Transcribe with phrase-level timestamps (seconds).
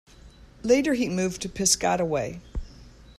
[0.63, 2.41] Later he moved to Piscataway.